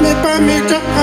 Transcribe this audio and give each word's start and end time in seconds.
Make 0.00 0.40
me, 0.40 0.46
make 0.46 0.70
a. 0.70 0.95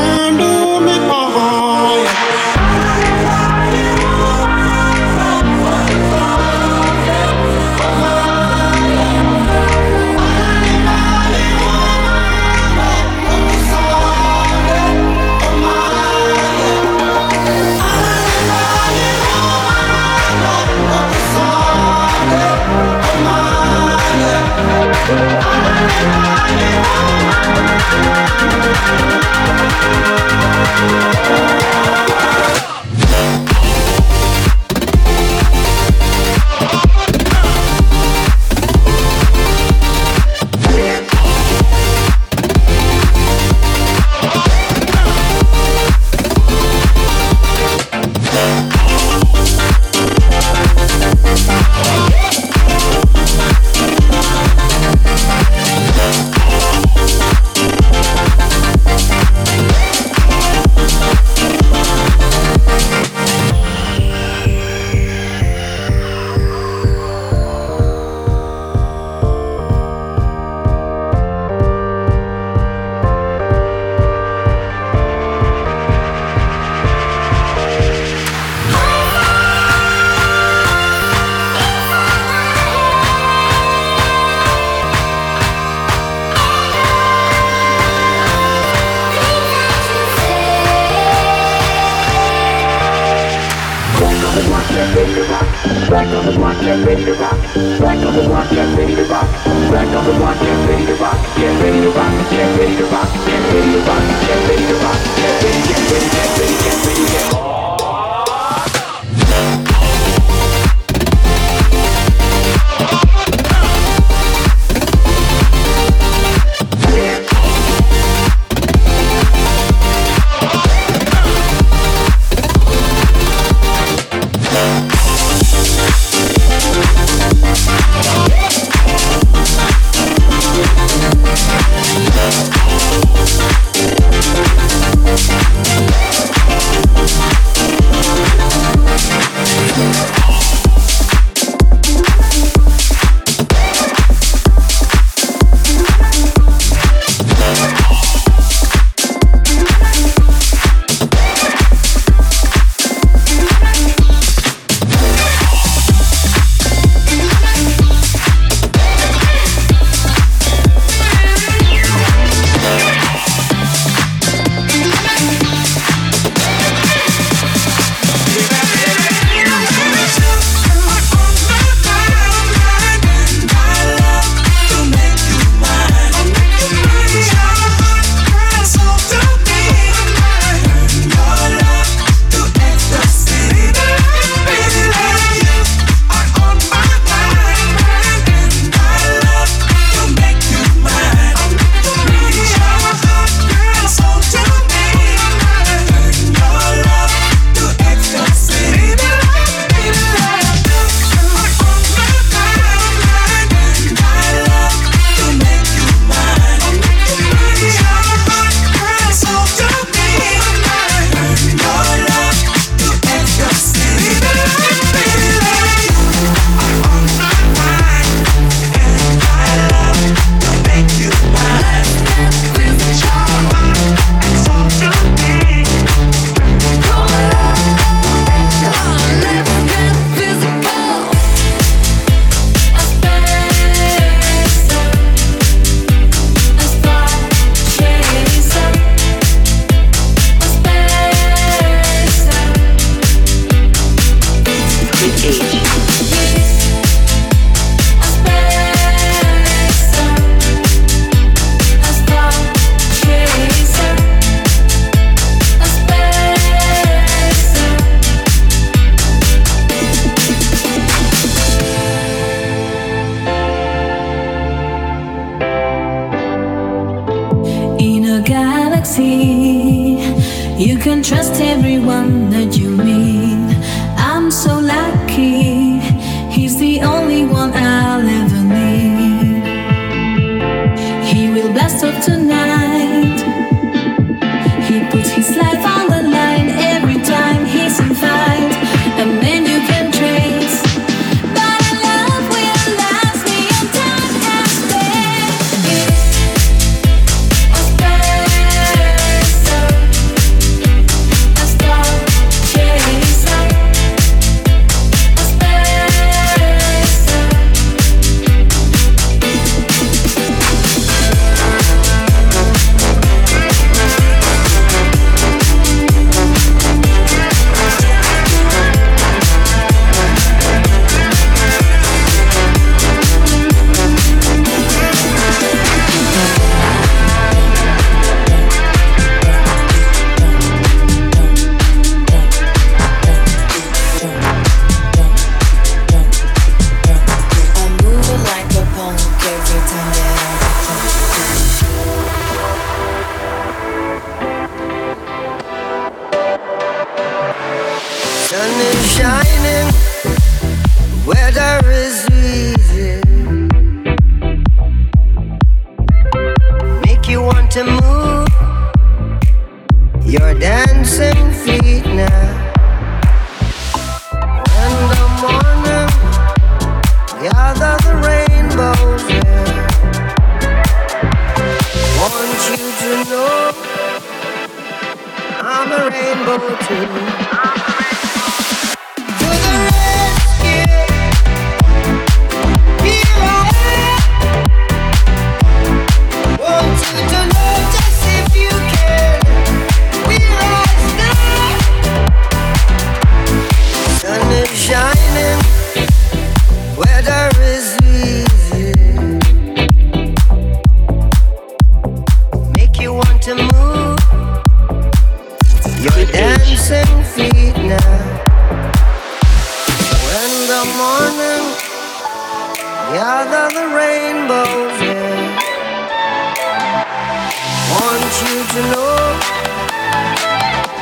Want 418.13 418.29
you 418.29 418.43
to 418.43 418.61
know 418.69 419.19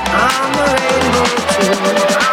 I'm 0.05 0.53
a 0.59 0.65
rainbow 0.75 2.25
too. 2.25 2.30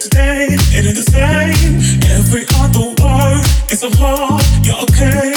today 0.00 0.46
it 0.50 0.86
ain't 0.86 0.96
the 0.96 1.02
same. 1.02 1.80
Every 2.16 2.44
other 2.62 2.94
word 3.02 3.44
is 3.70 3.82
a 3.82 3.90
law. 4.00 4.38
You're 4.62 4.80
okay. 4.86 5.34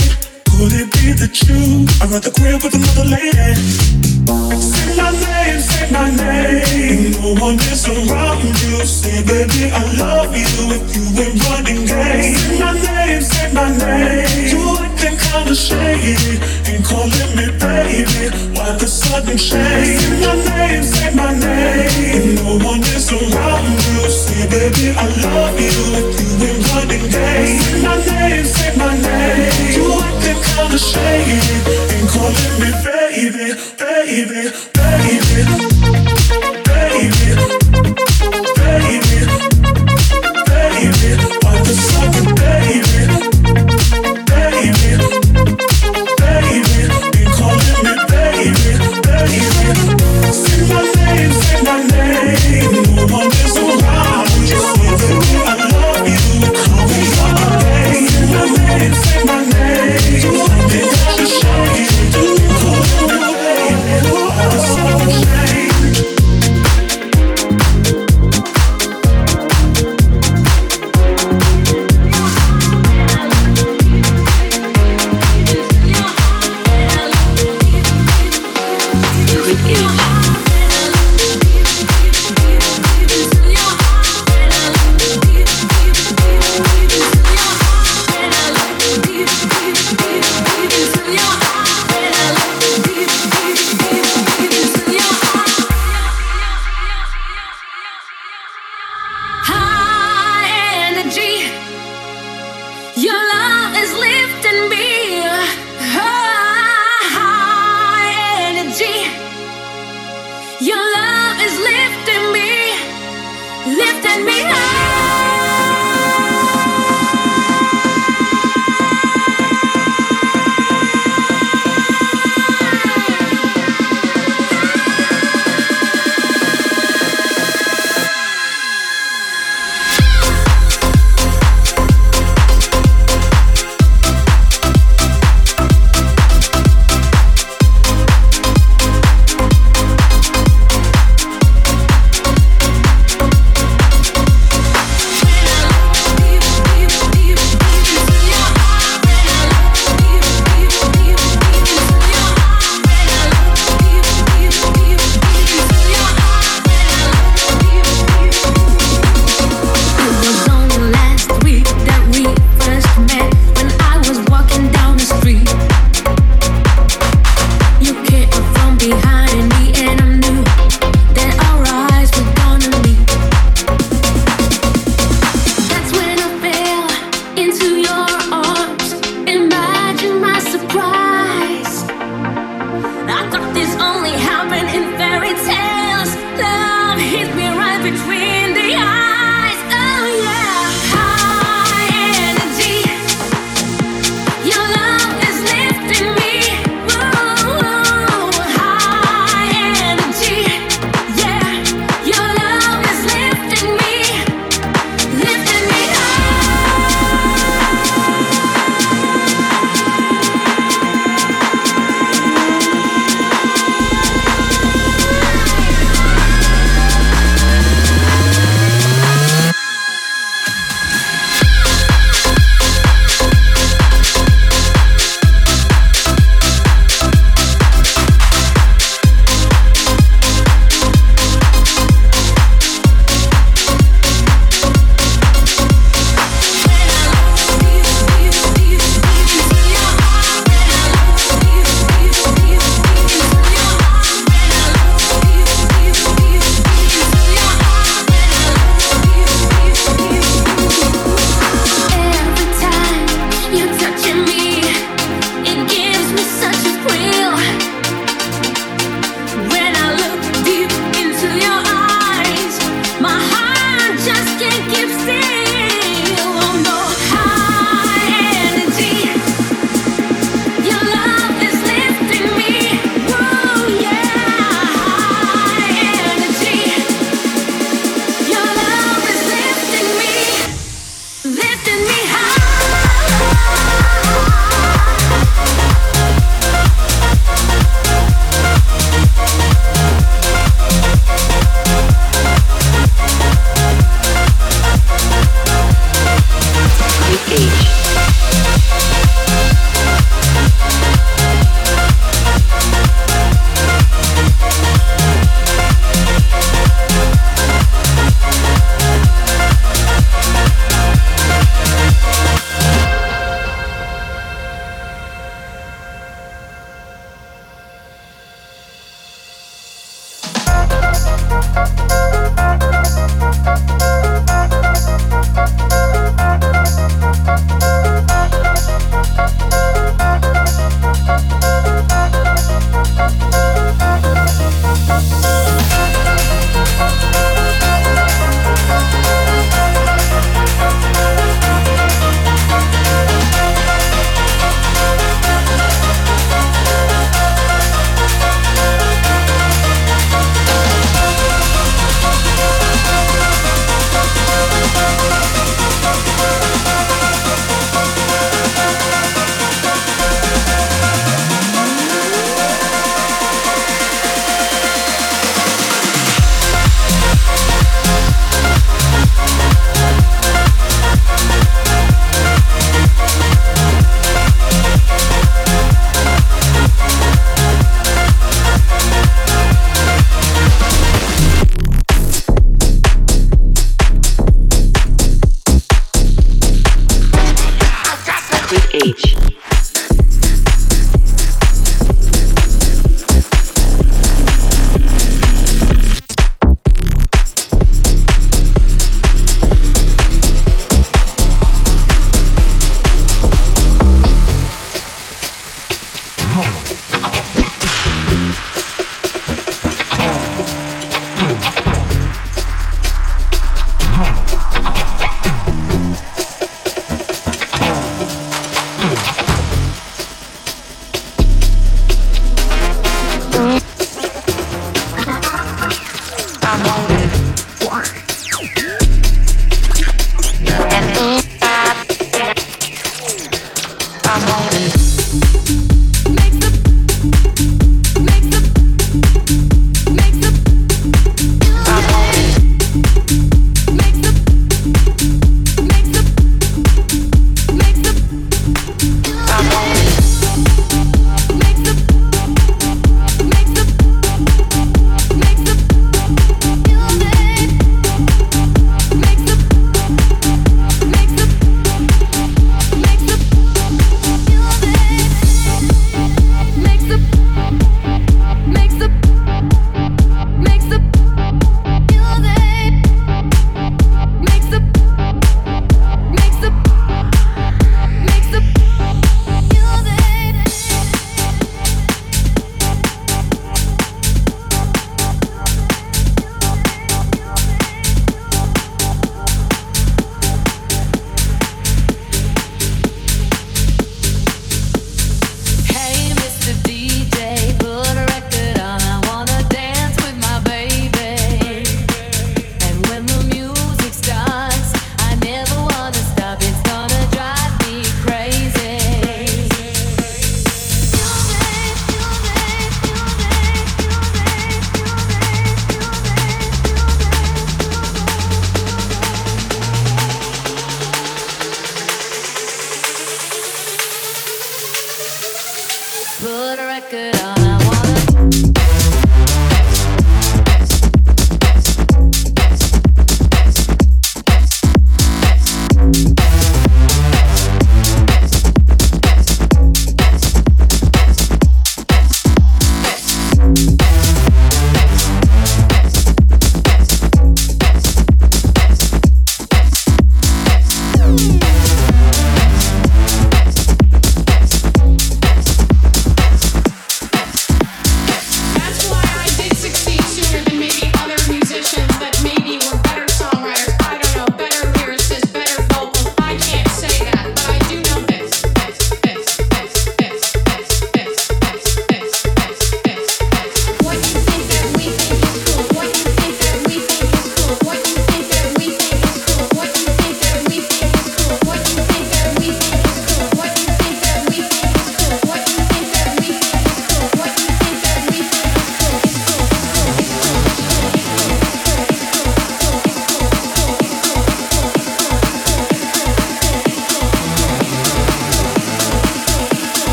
Could 0.52 0.74
it 0.74 0.92
be 0.94 1.14
that 1.14 1.34
you 1.48 1.88
are 2.02 2.16
at 2.16 2.24
the? 2.24 2.51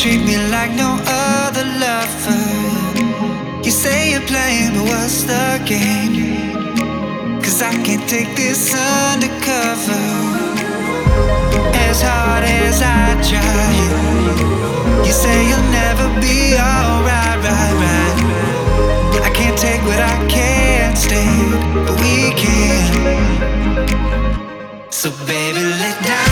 treat 0.00 0.24
me 0.24 0.38
like 0.48 0.72
no 0.72 0.96
other 1.04 1.66
lover. 1.76 2.40
You 3.62 3.70
say 3.70 4.12
you're 4.12 4.26
playing, 4.32 4.72
but 4.72 4.84
what's 4.88 5.24
the 5.24 5.60
game? 5.66 7.42
Cause 7.42 7.60
I 7.60 7.72
can't 7.84 8.08
take 8.08 8.34
this 8.34 8.72
undercover. 8.72 10.00
As 11.84 12.00
hard 12.00 12.44
as 12.44 12.80
I 12.80 13.12
try, 13.28 13.72
you 15.04 15.12
say 15.12 15.36
you'll 15.50 15.70
never 15.70 16.08
be 16.18 16.56
alright, 16.56 17.38
right, 17.44 17.74
right. 17.84 18.16
I 19.28 19.30
can't 19.34 19.58
take 19.58 19.82
what 19.82 20.00
I 20.00 20.16
can't 20.28 20.96
stand, 20.96 21.86
but 21.86 22.00
we 22.00 22.32
can. 22.40 22.88
So, 24.90 25.10
baby, 25.26 25.60
let 25.60 26.02
down. 26.02 26.29